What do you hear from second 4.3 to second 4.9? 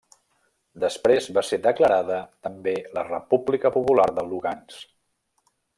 Lugansk.